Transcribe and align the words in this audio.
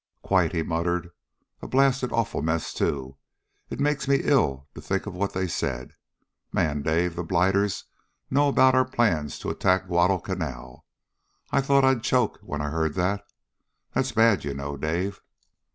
"Quite!" 0.23 0.51
he 0.53 0.63
muttered. 0.63 1.11
"A 1.61 1.67
blasted 1.67 2.11
awful 2.11 2.41
mess, 2.41 2.73
too. 2.73 3.17
It 3.69 3.79
makes 3.79 4.07
me 4.07 4.21
ill 4.23 4.67
to 4.73 4.81
think 4.81 5.05
of 5.05 5.13
what 5.13 5.33
they 5.33 5.45
said. 5.47 5.91
Man! 6.51 6.81
Dave! 6.81 7.15
The 7.15 7.23
blighters 7.23 7.85
know 8.31 8.47
about 8.47 8.73
our 8.73 8.83
plans 8.83 9.37
to 9.37 9.51
attack 9.51 9.85
Guadalcanal. 9.85 10.87
I 11.51 11.61
thought 11.61 11.85
I'd 11.85 12.01
choke 12.01 12.39
when 12.41 12.61
I 12.61 12.69
heard 12.71 12.95
that. 12.95 13.23
That's 13.93 14.11
bad, 14.11 14.43
you 14.43 14.55
know, 14.55 14.75
Dave." 14.75 15.21